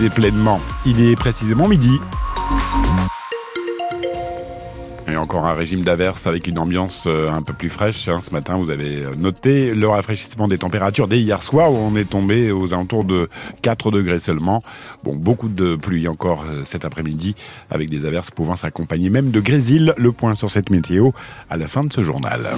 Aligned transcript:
profiter 0.00 0.08
pleinement. 0.08 0.60
Il 0.86 1.00
est 1.00 1.16
précisément 1.16 1.68
midi. 1.68 2.00
Et 5.08 5.16
encore 5.16 5.46
un 5.46 5.54
régime 5.54 5.82
d'averse 5.82 6.26
avec 6.26 6.46
une 6.46 6.58
ambiance 6.58 7.04
euh, 7.06 7.30
un 7.30 7.42
peu 7.42 7.52
plus 7.52 7.68
fraîche. 7.68 8.08
Hein. 8.08 8.20
Ce 8.20 8.30
matin, 8.30 8.56
vous 8.56 8.70
avez 8.70 9.02
noté 9.18 9.74
le 9.74 9.88
rafraîchissement 9.88 10.46
des 10.46 10.58
températures 10.58 11.08
dès 11.08 11.20
hier 11.20 11.42
soir 11.42 11.72
où 11.72 11.76
on 11.76 11.96
est 11.96 12.08
tombé 12.08 12.52
aux 12.52 12.72
alentours 12.72 13.04
de 13.04 13.28
4 13.62 13.90
degrés 13.90 14.20
seulement. 14.20 14.62
Bon, 15.02 15.16
beaucoup 15.16 15.48
de 15.48 15.76
pluie 15.76 16.08
encore 16.08 16.44
euh, 16.48 16.62
cet 16.64 16.84
après-midi 16.84 17.34
avec 17.70 17.90
des 17.90 18.04
averses 18.04 18.30
pouvant 18.30 18.56
s'accompagner 18.56 19.10
même 19.10 19.30
de 19.30 19.40
grésil. 19.40 19.94
Le 19.96 20.12
point 20.12 20.34
sur 20.34 20.50
cette 20.50 20.70
météo 20.70 21.10
à 21.50 21.56
la 21.56 21.66
fin 21.66 21.84
de 21.84 21.92
ce 21.92 22.02
journal. 22.02 22.48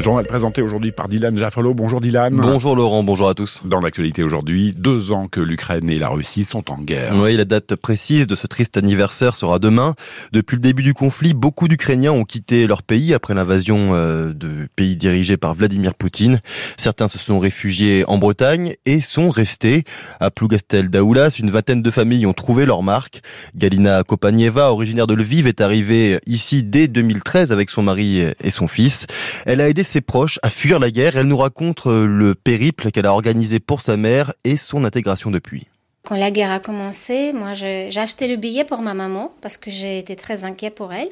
Journal 0.00 0.24
présenté 0.26 0.62
aujourd'hui 0.62 0.92
par 0.92 1.08
Dylan 1.08 1.36
Jaffalo. 1.36 1.74
Bonjour 1.74 2.00
Dylan. 2.00 2.36
Bonjour 2.36 2.76
Laurent, 2.76 3.02
bonjour 3.02 3.28
à 3.28 3.34
tous. 3.34 3.62
Dans 3.64 3.80
l'actualité 3.80 4.22
aujourd'hui, 4.22 4.72
deux 4.76 5.10
ans 5.10 5.26
que 5.26 5.40
l'Ukraine 5.40 5.90
et 5.90 5.98
la 5.98 6.08
Russie 6.08 6.44
sont 6.44 6.70
en 6.70 6.78
guerre. 6.78 7.14
Oui, 7.16 7.36
la 7.36 7.44
date 7.44 7.74
précise 7.74 8.28
de 8.28 8.36
ce 8.36 8.46
triste 8.46 8.76
anniversaire 8.76 9.34
sera 9.34 9.58
demain. 9.58 9.96
Depuis 10.30 10.54
le 10.54 10.60
début 10.60 10.84
du 10.84 10.94
conflit, 10.94 11.34
beaucoup 11.34 11.66
d'Ukrainiens 11.66 12.12
ont 12.12 12.22
quitté 12.22 12.68
leur 12.68 12.84
pays 12.84 13.12
après 13.12 13.34
l'invasion 13.34 13.94
euh, 13.94 14.32
de 14.32 14.68
pays 14.76 14.96
dirigés 14.96 15.36
par 15.36 15.54
Vladimir 15.54 15.94
Poutine. 15.94 16.40
Certains 16.76 17.08
se 17.08 17.18
sont 17.18 17.40
réfugiés 17.40 18.04
en 18.06 18.18
Bretagne 18.18 18.74
et 18.86 19.00
sont 19.00 19.30
restés. 19.30 19.82
À 20.20 20.30
Plougastel 20.30 20.90
d'Aoulas, 20.90 21.34
une 21.40 21.50
vingtaine 21.50 21.82
de 21.82 21.90
familles 21.90 22.26
ont 22.26 22.34
trouvé 22.34 22.66
leur 22.66 22.84
marque. 22.84 23.20
Galina 23.56 24.04
Kopanieva, 24.04 24.70
originaire 24.70 25.08
de 25.08 25.14
Lviv, 25.14 25.48
est 25.48 25.60
arrivée 25.60 26.20
ici 26.24 26.62
dès 26.62 26.86
2013 26.86 27.50
avec 27.50 27.68
son 27.68 27.82
mari 27.82 28.22
et 28.40 28.50
son 28.50 28.68
fils. 28.68 29.08
Elle 29.44 29.60
a 29.60 29.68
aidé 29.68 29.82
ses 29.88 30.00
proches 30.00 30.38
à 30.42 30.50
fuir 30.50 30.78
la 30.78 30.90
guerre. 30.90 31.16
Elle 31.16 31.26
nous 31.26 31.38
raconte 31.38 31.86
euh, 31.86 32.06
le 32.06 32.34
périple 32.34 32.90
qu'elle 32.90 33.06
a 33.06 33.12
organisé 33.12 33.58
pour 33.58 33.80
sa 33.80 33.96
mère 33.96 34.32
et 34.44 34.56
son 34.56 34.84
intégration 34.84 35.30
depuis. 35.30 35.66
Quand 36.04 36.16
la 36.16 36.30
guerre 36.30 36.52
a 36.52 36.60
commencé, 36.60 37.32
moi 37.32 37.54
j'ai 37.54 37.90
acheté 37.96 38.28
le 38.28 38.36
billet 38.36 38.64
pour 38.64 38.80
ma 38.80 38.94
maman 38.94 39.32
parce 39.40 39.56
que 39.58 39.70
j'ai 39.70 39.98
été 39.98 40.16
très 40.16 40.44
inquiet 40.44 40.70
pour 40.70 40.92
elle. 40.92 41.10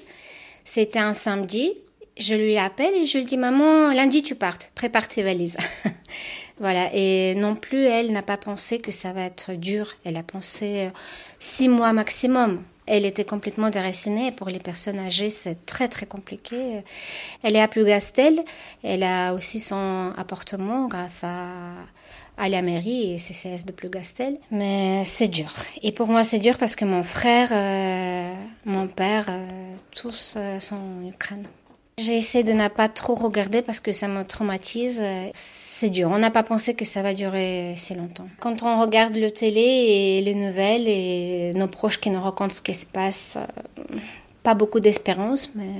C'était 0.64 0.98
un 0.98 1.12
samedi. 1.12 1.72
Je 2.18 2.34
lui 2.34 2.56
appelle 2.56 2.94
et 2.94 3.04
je 3.04 3.18
lui 3.18 3.26
dis 3.26 3.36
Maman, 3.36 3.92
lundi 3.92 4.22
tu 4.22 4.34
partes, 4.34 4.72
prépare 4.74 5.06
tes 5.06 5.22
valises. 5.22 5.58
voilà. 6.60 6.88
Et 6.94 7.34
non 7.34 7.56
plus, 7.56 7.84
elle 7.84 8.10
n'a 8.10 8.22
pas 8.22 8.38
pensé 8.38 8.78
que 8.78 8.90
ça 8.90 9.12
va 9.12 9.22
être 9.22 9.52
dur. 9.52 9.92
Elle 10.04 10.16
a 10.16 10.22
pensé 10.22 10.86
euh, 10.86 10.90
six 11.40 11.68
mois 11.68 11.92
maximum. 11.92 12.62
Elle 12.86 13.04
était 13.04 13.24
complètement 13.24 13.70
déracinée. 13.70 14.32
Pour 14.32 14.48
les 14.48 14.58
personnes 14.58 14.98
âgées, 14.98 15.30
c'est 15.30 15.66
très 15.66 15.88
très 15.88 16.06
compliqué. 16.06 16.82
Elle 17.42 17.56
est 17.56 17.60
à 17.60 17.68
Plougastel. 17.68 18.40
Elle 18.82 19.02
a 19.02 19.34
aussi 19.34 19.60
son 19.60 20.12
appartement 20.16 20.86
grâce 20.86 21.22
à, 21.22 22.48
la 22.48 22.62
mairie 22.62 23.14
et 23.14 23.18
CCS 23.18 23.64
de 23.64 23.72
Plougastel. 23.72 24.38
Mais 24.50 25.04
c'est 25.04 25.28
dur. 25.28 25.52
Et 25.82 25.92
pour 25.92 26.08
moi, 26.08 26.22
c'est 26.22 26.38
dur 26.38 26.58
parce 26.58 26.76
que 26.76 26.84
mon 26.84 27.02
frère, 27.02 27.48
euh, 27.52 28.32
mon 28.64 28.86
père, 28.86 29.26
euh, 29.30 29.76
tous 29.90 30.34
euh, 30.36 30.60
sont 30.60 30.76
en 30.76 31.02
Essayé 31.98 32.44
de 32.44 32.52
ne 32.52 32.68
pas 32.68 32.90
trop 32.90 33.14
regarder 33.14 33.62
parce 33.62 33.80
que 33.80 33.92
ça 33.92 34.06
me 34.06 34.22
traumatise. 34.22 35.02
C'est 35.32 35.88
dur. 35.88 36.10
On 36.10 36.18
n'a 36.18 36.30
pas 36.30 36.42
pensé 36.42 36.74
que 36.74 36.84
ça 36.84 37.00
va 37.00 37.14
durer 37.14 37.72
si 37.78 37.94
longtemps. 37.94 38.28
Quand 38.38 38.62
on 38.62 38.78
regarde 38.78 39.16
le 39.16 39.30
télé 39.30 39.60
et 39.60 40.22
les 40.22 40.34
nouvelles 40.34 40.88
et 40.88 41.52
nos 41.54 41.68
proches 41.68 41.98
qui 41.98 42.10
nous 42.10 42.20
racontent 42.20 42.54
ce 42.54 42.60
qui 42.60 42.74
se 42.74 42.84
passe, 42.84 43.38
euh, 43.38 43.96
pas 44.42 44.54
beaucoup 44.54 44.80
d'espérance, 44.80 45.50
mais 45.54 45.70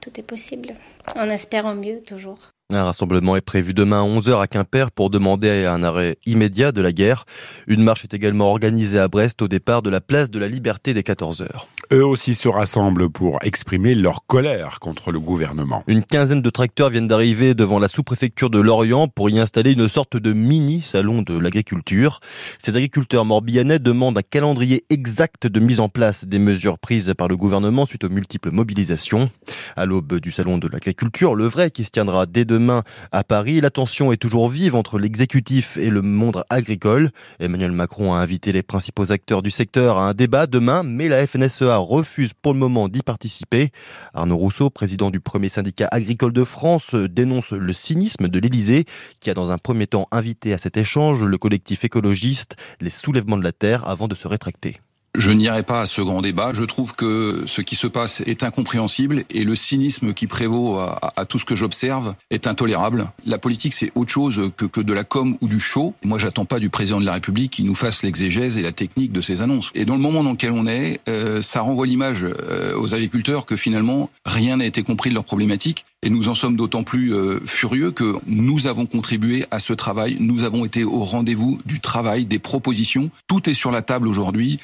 tout 0.00 0.18
est 0.18 0.22
possible. 0.22 0.74
On 1.14 1.28
espère 1.28 1.66
au 1.66 1.74
mieux 1.74 2.00
toujours. 2.00 2.50
Un 2.72 2.84
rassemblement 2.84 3.34
est 3.34 3.40
prévu 3.40 3.74
demain 3.74 4.04
à 4.04 4.06
11h 4.06 4.40
à 4.40 4.46
Quimper 4.46 4.92
pour 4.92 5.10
demander 5.10 5.64
un 5.64 5.82
arrêt 5.82 6.18
immédiat 6.24 6.70
de 6.70 6.80
la 6.80 6.92
guerre. 6.92 7.24
Une 7.66 7.82
marche 7.82 8.04
est 8.04 8.14
également 8.14 8.48
organisée 8.48 9.00
à 9.00 9.08
Brest 9.08 9.42
au 9.42 9.48
départ 9.48 9.82
de 9.82 9.90
la 9.90 10.00
place 10.00 10.30
de 10.30 10.38
la 10.38 10.46
Liberté 10.46 10.94
des 10.94 11.02
14h. 11.02 11.48
Eux 11.92 12.06
aussi 12.06 12.34
se 12.34 12.48
rassemblent 12.48 13.10
pour 13.10 13.40
exprimer 13.42 13.96
leur 13.96 14.24
colère 14.24 14.78
contre 14.78 15.10
le 15.10 15.18
gouvernement. 15.18 15.82
Une 15.88 16.04
quinzaine 16.04 16.42
de 16.42 16.50
tracteurs 16.50 16.90
viennent 16.90 17.08
d'arriver 17.08 17.54
devant 17.54 17.80
la 17.80 17.88
sous-préfecture 17.88 18.50
de 18.50 18.60
Lorient 18.60 19.08
pour 19.08 19.30
y 19.30 19.40
installer 19.40 19.72
une 19.72 19.88
sorte 19.88 20.16
de 20.16 20.32
mini 20.32 20.80
salon 20.80 21.22
de 21.22 21.36
l'agriculture. 21.36 22.20
Ces 22.60 22.76
agriculteurs 22.76 23.24
morbihanais 23.24 23.80
demandent 23.80 24.18
un 24.18 24.22
calendrier 24.22 24.84
exact 24.90 25.48
de 25.48 25.58
mise 25.58 25.80
en 25.80 25.88
place 25.88 26.24
des 26.24 26.38
mesures 26.38 26.78
prises 26.78 27.12
par 27.18 27.26
le 27.26 27.36
gouvernement 27.36 27.84
suite 27.84 28.04
aux 28.04 28.10
multiples 28.10 28.52
mobilisations. 28.52 29.28
À 29.74 29.86
l'aube 29.86 30.20
du 30.20 30.30
salon 30.30 30.58
de 30.58 30.68
l'agriculture, 30.68 31.34
le 31.34 31.46
vrai 31.46 31.72
qui 31.72 31.82
se 31.82 31.90
tiendra 31.90 32.26
dès 32.26 32.44
demain 32.44 32.59
demain 32.60 32.82
à 33.10 33.24
Paris. 33.24 33.60
La 33.60 33.70
tension 33.70 34.12
est 34.12 34.16
toujours 34.16 34.48
vive 34.48 34.74
entre 34.74 34.98
l'exécutif 34.98 35.76
et 35.76 35.90
le 35.90 36.02
monde 36.02 36.44
agricole. 36.50 37.10
Emmanuel 37.40 37.72
Macron 37.72 38.14
a 38.14 38.18
invité 38.18 38.52
les 38.52 38.62
principaux 38.62 39.10
acteurs 39.12 39.42
du 39.42 39.50
secteur 39.50 39.98
à 39.98 40.08
un 40.08 40.14
débat 40.14 40.46
demain, 40.46 40.82
mais 40.82 41.08
la 41.08 41.26
FNSEA 41.26 41.76
refuse 41.78 42.32
pour 42.34 42.52
le 42.52 42.58
moment 42.58 42.88
d'y 42.88 43.00
participer. 43.02 43.70
Arnaud 44.14 44.36
Rousseau, 44.36 44.70
président 44.70 45.10
du 45.10 45.20
premier 45.20 45.48
syndicat 45.48 45.88
agricole 45.90 46.32
de 46.32 46.44
France, 46.44 46.94
dénonce 46.94 47.52
le 47.52 47.72
cynisme 47.72 48.28
de 48.28 48.38
l'Élysée, 48.38 48.84
qui 49.20 49.30
a 49.30 49.34
dans 49.34 49.50
un 49.50 49.58
premier 49.58 49.86
temps 49.86 50.06
invité 50.12 50.52
à 50.52 50.58
cet 50.58 50.76
échange 50.76 51.24
le 51.24 51.38
collectif 51.38 51.84
écologiste 51.84 52.56
Les 52.80 52.90
Soulèvements 52.90 53.38
de 53.38 53.44
la 53.44 53.52
Terre 53.52 53.88
avant 53.88 54.06
de 54.06 54.14
se 54.14 54.28
rétracter. 54.28 54.80
Je 55.16 55.32
n'irai 55.32 55.64
pas 55.64 55.80
à 55.80 55.86
ce 55.86 56.00
grand 56.02 56.22
débat. 56.22 56.52
Je 56.54 56.62
trouve 56.62 56.94
que 56.94 57.42
ce 57.46 57.62
qui 57.62 57.74
se 57.74 57.88
passe 57.88 58.22
est 58.26 58.44
incompréhensible 58.44 59.24
et 59.30 59.42
le 59.42 59.56
cynisme 59.56 60.14
qui 60.14 60.28
prévaut 60.28 60.78
à, 60.78 61.24
tout 61.28 61.38
ce 61.38 61.44
que 61.44 61.56
j'observe 61.56 62.14
est 62.30 62.46
intolérable. 62.46 63.10
La 63.26 63.38
politique, 63.38 63.74
c'est 63.74 63.90
autre 63.96 64.12
chose 64.12 64.52
que, 64.56 64.66
que 64.66 64.80
de 64.80 64.92
la 64.92 65.02
com 65.02 65.36
ou 65.40 65.48
du 65.48 65.58
show. 65.58 65.94
Moi, 66.04 66.18
j'attends 66.18 66.44
pas 66.44 66.60
du 66.60 66.70
président 66.70 67.00
de 67.00 67.06
la 67.06 67.14
République 67.14 67.52
qui 67.52 67.64
nous 67.64 67.74
fasse 67.74 68.04
l'exégèse 68.04 68.56
et 68.56 68.62
la 68.62 68.72
technique 68.72 69.10
de 69.10 69.20
ses 69.20 69.42
annonces. 69.42 69.72
Et 69.74 69.84
dans 69.84 69.96
le 69.96 70.00
moment 70.00 70.22
dans 70.22 70.32
lequel 70.32 70.52
on 70.52 70.66
est, 70.68 71.00
euh, 71.08 71.42
ça 71.42 71.60
renvoie 71.60 71.86
l'image 71.86 72.24
euh, 72.24 72.78
aux 72.78 72.94
agriculteurs 72.94 73.46
que 73.46 73.56
finalement 73.56 74.10
rien 74.24 74.58
n'a 74.58 74.64
été 74.64 74.84
compris 74.84 75.10
de 75.10 75.14
leurs 75.14 75.24
problématiques. 75.24 75.86
Et 76.02 76.08
nous 76.08 76.30
en 76.30 76.34
sommes 76.34 76.56
d'autant 76.56 76.82
plus 76.82 77.12
euh, 77.14 77.40
furieux 77.44 77.90
que 77.90 78.16
nous 78.26 78.66
avons 78.66 78.86
contribué 78.86 79.44
à 79.50 79.58
ce 79.58 79.74
travail. 79.74 80.16
Nous 80.18 80.44
avons 80.44 80.64
été 80.64 80.82
au 80.82 81.00
rendez-vous 81.00 81.58
du 81.66 81.80
travail, 81.80 82.24
des 82.24 82.38
propositions. 82.38 83.10
Tout 83.26 83.50
est 83.50 83.54
sur 83.54 83.70
la 83.70 83.82
table 83.82 84.08
aujourd'hui. 84.08 84.58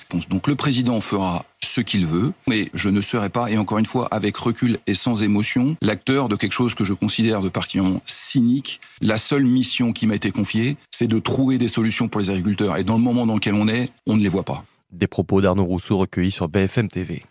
Le 0.47 0.55
président 0.55 1.01
fera 1.01 1.45
ce 1.63 1.81
qu'il 1.81 2.07
veut, 2.07 2.33
mais 2.49 2.71
je 2.75 2.89
ne 2.89 3.01
serai 3.01 3.29
pas, 3.29 3.51
et 3.51 3.59
encore 3.59 3.79
une 3.79 3.87
fois, 3.87 4.09
avec 4.11 4.37
recul 4.37 4.79
et 4.87 4.95
sans 4.95 5.23
émotion, 5.23 5.77
l'acteur 5.83 6.29
de 6.29 6.37
quelque 6.37 6.53
chose 6.53 6.75
que 6.75 6.85
je 6.85 6.93
considère 6.93 7.43
de 7.43 7.49
particulièrement 7.49 8.01
cynique. 8.07 8.81
La 9.01 9.19
seule 9.19 9.45
mission 9.45 9.93
qui 9.93 10.07
m'a 10.07 10.15
été 10.15 10.31
confiée, 10.31 10.77
c'est 10.91 11.09
de 11.09 11.19
trouver 11.19 11.59
des 11.59 11.69
solutions 11.69 12.09
pour 12.09 12.21
les 12.21 12.31
agriculteurs. 12.31 12.77
Et 12.77 12.85
dans 12.85 12.97
le 12.97 13.03
moment 13.03 13.27
dans 13.27 13.35
lequel 13.35 13.55
on 13.55 13.69
est, 13.69 13.91
on 14.07 14.17
ne 14.17 14.23
les 14.23 14.29
voit 14.29 14.45
pas. 14.45 14.65
Des 14.93 15.07
propos 15.07 15.41
d'Arnaud 15.41 15.65
Rousseau 15.65 15.99
recueillis 15.99 16.31
sur 16.31 16.49
BFM 16.49 16.89
TV. 16.89 17.25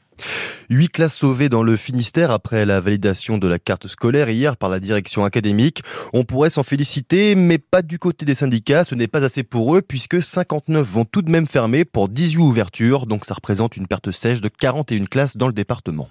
Huit 0.69 0.89
classes 0.89 1.15
sauvées 1.15 1.49
dans 1.49 1.63
le 1.63 1.77
Finistère 1.77 2.31
après 2.31 2.65
la 2.65 2.79
validation 2.79 3.37
de 3.37 3.47
la 3.47 3.59
carte 3.59 3.87
scolaire 3.87 4.29
hier 4.29 4.57
par 4.57 4.69
la 4.69 4.79
direction 4.79 5.23
académique. 5.23 5.83
On 6.13 6.23
pourrait 6.23 6.49
s'en 6.49 6.63
féliciter, 6.63 7.35
mais 7.35 7.57
pas 7.57 7.81
du 7.81 7.99
côté 7.99 8.25
des 8.25 8.35
syndicats. 8.35 8.83
Ce 8.83 8.95
n'est 8.95 9.07
pas 9.07 9.23
assez 9.23 9.43
pour 9.43 9.75
eux 9.75 9.81
puisque 9.81 10.21
59 10.21 10.87
vont 10.87 11.05
tout 11.05 11.21
de 11.21 11.29
même 11.29 11.47
fermer 11.47 11.85
pour 11.85 12.09
18 12.09 12.41
ouvertures. 12.41 13.05
Donc 13.05 13.25
ça 13.25 13.35
représente 13.35 13.77
une 13.77 13.87
perte 13.87 14.11
sèche 14.11 14.41
de 14.41 14.47
41 14.47 15.05
classes 15.05 15.37
dans 15.37 15.47
le 15.47 15.53
département. 15.53 16.09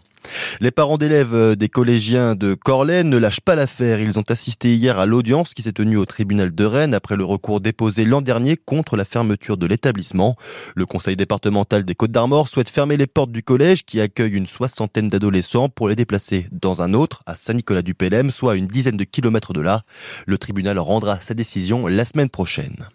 Les 0.60 0.70
parents 0.70 0.98
d'élèves 0.98 1.34
euh, 1.34 1.54
des 1.54 1.68
collégiens 1.68 2.34
de 2.34 2.54
Corlay 2.54 3.04
ne 3.04 3.16
lâchent 3.16 3.40
pas 3.40 3.54
l'affaire. 3.54 4.00
Ils 4.00 4.18
ont 4.18 4.24
assisté 4.28 4.74
hier 4.74 4.98
à 4.98 5.06
l'audience 5.06 5.54
qui 5.54 5.62
s'est 5.62 5.72
tenue 5.72 5.96
au 5.96 6.06
tribunal 6.06 6.54
de 6.54 6.64
Rennes 6.64 6.94
après 6.94 7.16
le 7.16 7.24
recours 7.24 7.60
déposé 7.60 8.04
l'an 8.04 8.22
dernier 8.22 8.56
contre 8.56 8.96
la 8.96 9.04
fermeture 9.04 9.56
de 9.56 9.66
l'établissement. 9.66 10.36
Le 10.74 10.86
conseil 10.86 11.16
départemental 11.16 11.84
des 11.84 11.94
Côtes 11.94 12.12
d'Armor 12.12 12.48
souhaite 12.48 12.70
fermer 12.70 12.96
les 12.96 13.06
portes 13.06 13.32
du 13.32 13.42
collège 13.42 13.84
qui 13.84 14.00
accueille 14.00 14.34
une 14.34 14.46
soixantaine 14.46 15.08
d'adolescents 15.08 15.68
pour 15.68 15.88
les 15.88 15.96
déplacer 15.96 16.46
dans 16.52 16.82
un 16.82 16.94
autre 16.94 17.20
à 17.26 17.36
Saint-Nicolas-du-Pélem, 17.36 18.30
soit 18.30 18.56
une 18.56 18.66
dizaine 18.66 18.96
de 18.96 19.04
kilomètres 19.04 19.52
de 19.52 19.60
là. 19.60 19.82
Le 20.26 20.38
tribunal 20.38 20.78
rendra 20.78 21.20
sa 21.20 21.34
décision 21.34 21.86
la 21.86 22.04
semaine 22.04 22.30
prochaine. 22.30 22.88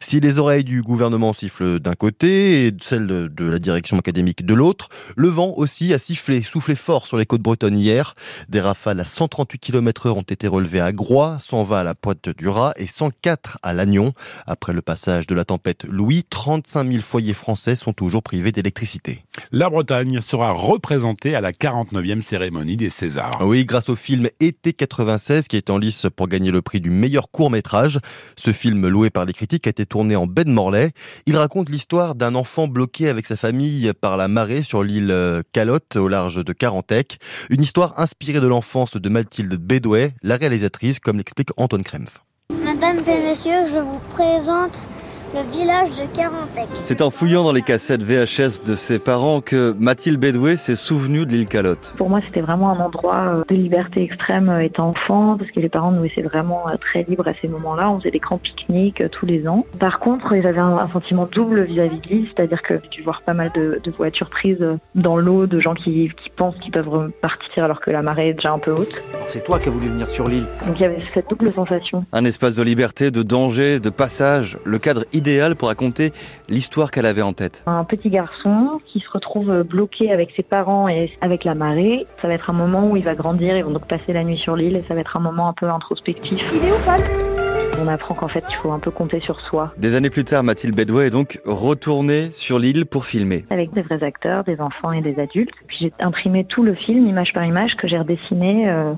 Si 0.00 0.20
les 0.20 0.38
oreilles 0.38 0.64
du 0.64 0.82
gouvernement 0.82 1.32
sifflent 1.32 1.78
d'un 1.78 1.94
côté 1.94 2.66
et 2.66 2.72
celles 2.82 3.06
de 3.06 3.44
la 3.44 3.58
direction 3.58 3.98
académique 3.98 4.44
de 4.44 4.54
l'autre, 4.54 4.88
le 5.16 5.28
vent 5.28 5.54
aussi 5.56 5.94
a 5.94 5.98
sifflé, 5.98 6.42
soufflé 6.42 6.74
fort 6.74 7.06
sur 7.06 7.16
les 7.16 7.26
côtes 7.26 7.42
bretonnes 7.42 7.78
hier. 7.78 8.14
Des 8.48 8.60
rafales 8.60 9.00
à 9.00 9.04
138 9.04 9.58
km 9.58 10.06
heure 10.06 10.16
ont 10.16 10.22
été 10.22 10.48
relevées 10.48 10.80
à 10.80 10.92
Groix, 10.92 11.38
120 11.40 11.78
à 11.78 11.84
la 11.84 11.94
Pointe 11.94 12.28
du 12.28 12.48
Raz 12.48 12.72
et 12.76 12.86
104 12.86 13.58
à 13.62 13.72
Lannion. 13.72 14.12
Après 14.46 14.72
le 14.72 14.82
passage 14.82 15.26
de 15.26 15.34
la 15.34 15.44
tempête 15.44 15.84
Louis, 15.84 16.24
35 16.28 16.90
000 16.90 17.02
foyers 17.02 17.34
français 17.34 17.76
sont 17.76 17.92
toujours 17.92 18.22
privés 18.22 18.52
d'électricité. 18.52 19.24
La 19.52 19.70
Bretagne 19.70 20.20
sera 20.20 20.50
représentée 20.50 21.34
à 21.34 21.40
la 21.40 21.52
49e 21.52 22.20
cérémonie 22.20 22.76
des 22.76 22.90
Césars. 22.90 23.38
Oui, 23.40 23.64
grâce 23.64 23.88
au 23.88 23.96
film 23.96 24.28
Été 24.40 24.72
96 24.72 25.48
qui 25.48 25.56
est 25.56 25.70
en 25.70 25.78
lice 25.78 26.06
pour 26.14 26.28
gagner 26.28 26.50
le 26.50 26.62
prix 26.62 26.80
du 26.80 26.90
meilleur 26.90 27.30
court 27.30 27.50
métrage. 27.50 28.00
Ce 28.36 28.52
film 28.52 28.88
loué 28.88 29.10
par 29.10 29.24
les 29.24 29.32
critiques 29.32 29.51
a 29.66 29.70
été 29.70 29.86
tourné 29.86 30.16
en 30.16 30.26
baie 30.26 30.44
de 30.44 30.50
Morlaix. 30.50 30.92
Il 31.26 31.36
raconte 31.36 31.68
l'histoire 31.68 32.14
d'un 32.14 32.34
enfant 32.34 32.68
bloqué 32.68 33.08
avec 33.08 33.26
sa 33.26 33.36
famille 33.36 33.92
par 34.00 34.16
la 34.16 34.28
marée 34.28 34.62
sur 34.62 34.82
l'île 34.82 35.10
euh, 35.10 35.42
Calotte 35.52 35.96
au 35.96 36.08
large 36.08 36.44
de 36.44 36.52
Carantec. 36.52 37.18
Une 37.50 37.62
histoire 37.62 37.98
inspirée 37.98 38.40
de 38.40 38.46
l'enfance 38.46 38.96
de 38.96 39.08
Mathilde 39.08 39.54
Bédouet, 39.54 40.14
la 40.22 40.36
réalisatrice, 40.36 40.98
comme 40.98 41.18
l'explique 41.18 41.50
Antoine 41.56 41.82
Krempf. 41.82 42.22
Mesdames 42.64 43.00
et 43.06 43.22
messieurs, 43.22 43.66
je 43.72 43.78
vous 43.78 44.00
présente 44.10 44.88
le 45.34 45.50
village 45.50 45.90
de 45.90 46.14
Carantec. 46.14 46.68
C'est 46.72 47.00
en 47.00 47.10
fouillant 47.10 47.42
dans 47.42 47.52
les 47.52 47.62
cassettes 47.62 48.02
VHS 48.02 48.64
de 48.64 48.74
ses 48.74 48.98
parents 48.98 49.40
que 49.40 49.74
Mathilde 49.78 50.20
Bedoué 50.20 50.56
s'est 50.56 50.76
souvenue 50.76 51.24
de 51.24 51.32
l'île 51.32 51.46
Calotte. 51.46 51.94
Pour 51.96 52.10
moi, 52.10 52.20
c'était 52.26 52.42
vraiment 52.42 52.70
un 52.70 52.80
endroit 52.80 53.22
euh, 53.26 53.44
de 53.48 53.54
liberté 53.54 54.02
extrême 54.02 54.50
euh, 54.50 54.60
étant 54.60 54.90
enfant, 54.90 55.38
parce 55.38 55.50
que 55.50 55.60
les 55.60 55.70
parents 55.70 55.90
nous 55.90 56.02
laissaient 56.02 56.22
vraiment 56.22 56.68
euh, 56.68 56.76
très 56.78 57.04
libres 57.04 57.26
à 57.26 57.32
ces 57.40 57.48
moments-là. 57.48 57.90
On 57.90 57.98
faisait 57.98 58.10
des 58.10 58.18
grands 58.18 58.38
pique-niques 58.38 59.02
tous 59.10 59.24
les 59.24 59.48
ans. 59.48 59.64
Par 59.78 60.00
contre, 60.00 60.34
j'avais 60.42 60.58
un, 60.58 60.76
un 60.76 60.90
sentiment 60.90 61.26
double 61.30 61.62
vis-à-vis 61.62 62.00
de 62.00 62.08
l'île, 62.08 62.28
c'est-à-dire 62.34 62.60
que 62.62 62.74
j'ai 62.82 62.88
dû 62.90 63.02
voir 63.02 63.22
pas 63.22 63.34
mal 63.34 63.50
de, 63.54 63.80
de 63.82 63.90
voitures 63.90 64.28
prises 64.28 64.64
dans 64.94 65.16
l'eau, 65.16 65.46
de 65.46 65.60
gens 65.60 65.74
qui, 65.74 66.10
qui 66.22 66.30
pensent 66.36 66.56
qu'ils 66.56 66.72
peuvent 66.72 67.10
partir 67.22 67.64
alors 67.64 67.80
que 67.80 67.90
la 67.90 68.02
marée 68.02 68.30
est 68.30 68.34
déjà 68.34 68.52
un 68.52 68.58
peu 68.58 68.72
haute. 68.72 69.02
C'est 69.28 69.44
toi 69.44 69.58
qui 69.58 69.68
as 69.68 69.72
voulu 69.72 69.88
venir 69.88 70.10
sur 70.10 70.28
l'île. 70.28 70.44
Donc 70.66 70.78
il 70.78 70.82
y 70.82 70.84
avait 70.84 71.02
cette 71.14 71.30
double 71.30 71.50
sensation. 71.50 72.04
Un 72.12 72.24
espace 72.24 72.54
de 72.54 72.62
liberté, 72.62 73.10
de 73.10 73.22
danger, 73.22 73.80
de 73.80 73.90
passage, 73.90 74.58
le 74.64 74.78
cadre 74.78 75.04
idéal 75.12 75.21
pour 75.56 75.68
raconter 75.68 76.12
l'histoire 76.48 76.90
qu'elle 76.90 77.06
avait 77.06 77.22
en 77.22 77.32
tête. 77.32 77.62
Un 77.66 77.84
petit 77.84 78.10
garçon 78.10 78.80
qui 78.86 79.00
se 79.00 79.10
retrouve 79.10 79.62
bloqué 79.62 80.10
avec 80.10 80.32
ses 80.36 80.42
parents 80.42 80.88
et 80.88 81.12
avec 81.20 81.44
la 81.44 81.54
marée. 81.54 82.06
Ça 82.20 82.28
va 82.28 82.34
être 82.34 82.50
un 82.50 82.54
moment 82.54 82.90
où 82.90 82.96
il 82.96 83.04
va 83.04 83.14
grandir, 83.14 83.56
ils 83.56 83.64
vont 83.64 83.70
donc 83.70 83.86
passer 83.86 84.12
la 84.12 84.24
nuit 84.24 84.38
sur 84.38 84.56
l'île 84.56 84.76
et 84.76 84.82
ça 84.82 84.94
va 84.94 85.00
être 85.00 85.16
un 85.16 85.20
moment 85.20 85.48
un 85.48 85.52
peu 85.52 85.68
introspectif. 85.68 86.44
Il 86.54 86.68
est 86.68 86.72
où, 86.72 86.78
Paul? 86.84 87.51
On 87.82 87.88
apprend 87.88 88.14
qu'en 88.14 88.28
fait, 88.28 88.44
il 88.48 88.54
faut 88.62 88.70
un 88.70 88.78
peu 88.78 88.92
compter 88.92 89.18
sur 89.18 89.40
soi. 89.40 89.74
Des 89.76 89.96
années 89.96 90.08
plus 90.08 90.22
tard, 90.22 90.44
Mathilde 90.44 90.76
Bedouet 90.76 91.08
est 91.08 91.10
donc 91.10 91.40
retournée 91.44 92.30
sur 92.30 92.60
l'île 92.60 92.86
pour 92.86 93.06
filmer. 93.06 93.44
Avec 93.50 93.72
des 93.72 93.82
vrais 93.82 94.04
acteurs, 94.04 94.44
des 94.44 94.60
enfants 94.60 94.92
et 94.92 95.02
des 95.02 95.18
adultes. 95.18 95.50
Puis 95.66 95.78
j'ai 95.80 95.92
imprimé 95.98 96.44
tout 96.44 96.62
le 96.62 96.76
film, 96.76 97.08
image 97.08 97.32
par 97.32 97.44
image, 97.44 97.74
que 97.76 97.88
j'ai 97.88 97.98
redessiné 97.98 98.70
euh, 98.70 98.92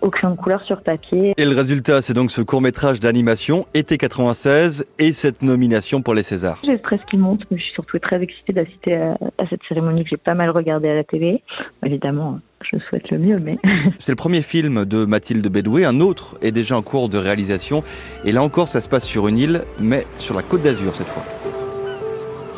au 0.00 0.08
crayon 0.08 0.34
de 0.34 0.40
couleur 0.40 0.62
sur 0.62 0.80
papier. 0.82 1.34
Et 1.36 1.44
le 1.44 1.54
résultat, 1.54 2.00
c'est 2.00 2.14
donc 2.14 2.30
ce 2.30 2.40
court-métrage 2.40 3.00
d'animation, 3.00 3.66
été 3.74 3.98
96, 3.98 4.86
et 4.98 5.12
cette 5.12 5.42
nomination 5.42 6.00
pour 6.00 6.14
les 6.14 6.22
Césars. 6.22 6.58
J'ai 6.64 6.72
le 6.72 6.78
stress 6.78 7.00
qui 7.10 7.18
monte, 7.18 7.42
mais 7.50 7.58
je 7.58 7.64
suis 7.64 7.74
surtout 7.74 7.98
très 7.98 8.22
excitée 8.22 8.54
d'assister 8.54 8.94
à, 8.96 9.18
à 9.36 9.46
cette 9.50 9.60
cérémonie 9.68 10.04
que 10.04 10.08
j'ai 10.08 10.16
pas 10.16 10.32
mal 10.32 10.48
regardée 10.48 10.88
à 10.88 10.94
la 10.94 11.04
télé. 11.04 11.42
Évidemment, 11.84 12.40
je 12.70 12.78
souhaite 12.88 13.10
le 13.10 13.18
mieux, 13.18 13.38
mais... 13.38 13.58
C'est 13.98 14.12
le 14.12 14.16
premier 14.16 14.42
film 14.42 14.84
de 14.84 15.04
Mathilde 15.04 15.46
Bedoué, 15.46 15.84
un 15.84 16.00
autre 16.00 16.36
est 16.42 16.52
déjà 16.52 16.76
en 16.76 16.82
cours 16.82 17.08
de 17.08 17.18
réalisation, 17.18 17.82
et 18.24 18.32
là 18.32 18.42
encore 18.42 18.68
ça 18.68 18.80
se 18.80 18.88
passe 18.88 19.04
sur 19.04 19.28
une 19.28 19.38
île, 19.38 19.64
mais 19.80 20.06
sur 20.18 20.34
la 20.34 20.42
côte 20.42 20.62
d'Azur 20.62 20.94
cette 20.94 21.08
fois. 21.08 21.24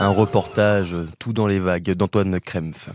Un 0.00 0.08
reportage 0.08 0.96
tout 1.20 1.32
dans 1.32 1.46
les 1.46 1.60
vagues 1.60 1.92
d'Antoine 1.92 2.40
Krempf. 2.40 2.90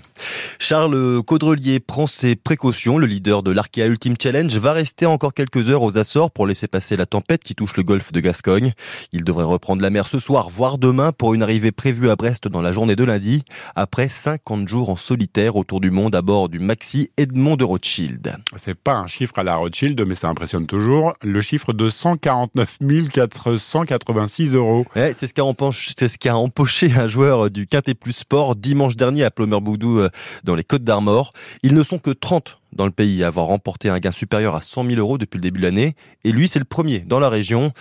Charles 0.60 1.24
Caudrelier 1.24 1.80
prend 1.80 2.08
ses 2.08 2.36
précautions. 2.36 2.98
Le 2.98 3.08
leader 3.08 3.42
de 3.42 3.52
l'Arkea 3.52 3.88
Ultimate 3.88 4.22
Challenge 4.22 4.54
va 4.58 4.74
rester 4.74 5.06
encore 5.06 5.34
quelques 5.34 5.70
heures 5.70 5.82
aux 5.82 5.98
Açores 5.98 6.32
pour 6.32 6.46
laisser 6.46 6.68
passer 6.68 6.98
la 6.98 7.06
tempête 7.06 7.42
qui 7.42 7.56
touche 7.56 7.78
le 7.78 7.84
golfe 7.84 8.12
de 8.12 8.20
Gascogne. 8.20 8.74
Il 9.14 9.24
devrait 9.24 9.46
reprendre 9.46 9.82
la 9.82 9.90
mer 9.90 10.08
ce 10.08 10.20
soir, 10.20 10.50
voire 10.50 10.78
demain, 10.78 11.14
pour 11.14 11.34
une 11.34 11.42
arrivée 11.42 11.72
prévue 11.72 12.10
à 12.10 12.18
Brest 12.18 12.50
dans 12.50 12.62
la 12.62 12.74
journée 12.74 12.98
de 12.98 13.06
lundi, 13.06 13.44
après 13.76 14.10
50 14.10 14.68
jours 14.68 14.90
en 14.90 14.98
solitaire 14.98 15.56
autour 15.56 15.80
du 15.80 15.92
monde 15.92 16.16
à 16.16 16.22
bord 16.22 16.50
du 16.50 16.60
Maxi 16.60 17.12
Edmond 17.16 17.56
de 17.56 17.64
Rothschild. 17.64 18.36
C'est 18.58 18.76
pas 18.76 18.96
un 18.96 19.08
chiffre 19.08 19.40
à 19.40 19.44
la 19.44 19.56
Rothschild, 19.56 20.04
mais 20.06 20.16
ça 20.16 20.28
impressionne 20.28 20.68
toujours. 20.68 21.14
Le 21.24 21.40
chiffre 21.40 21.72
de 21.72 21.90
149 21.90 22.80
486 23.14 24.56
euros. 24.56 24.86
Ouais, 24.96 25.16
c'est 25.18 25.28
ce 25.28 25.34
qu'a 25.34 26.36
empoché, 26.36 26.89
un 26.98 27.08
joueur 27.08 27.50
du 27.50 27.68
Quintet 27.68 27.94
Plus 27.94 28.14
Sport 28.14 28.56
dimanche 28.56 28.96
dernier 28.96 29.24
à 29.24 29.32
Plomerboudou 29.32 30.02
dans 30.44 30.56
les 30.56 30.64
Côtes 30.64 30.84
d'Armor. 30.84 31.34
Ils 31.64 31.74
ne 31.74 31.84
sont 31.84 32.00
que 32.00 32.12
30 32.12 32.60
dans 32.74 32.86
le 32.86 32.92
pays 32.92 33.24
à 33.24 33.28
avoir 33.28 33.48
remporté 33.48 33.90
un 33.90 34.00
gain 34.00 34.12
supérieur 34.12 34.56
à 34.56 34.62
100 34.62 34.86
000 34.86 35.00
euros 35.00 35.18
depuis 35.18 35.38
le 35.38 35.42
début 35.42 35.60
de 35.60 35.66
l'année. 35.66 35.96
Et 36.24 36.32
lui, 36.32 36.48
c'est 36.48 36.60
le 36.60 36.66
premier 36.66 37.00
dans 37.00 37.20
la 37.20 37.30
région. 37.30 37.72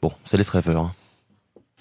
Bon, 0.00 0.12
ça 0.24 0.36
laisse 0.36 0.50
rêveur. 0.50 0.84
Hein. 0.84 0.92